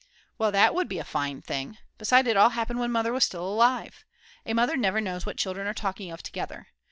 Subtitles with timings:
[0.39, 1.77] _"Well that would be a fine thing!
[1.99, 4.03] Besides, it all happened when Mother was still alive.
[4.47, 6.69] A mother never knows what children are talking of together.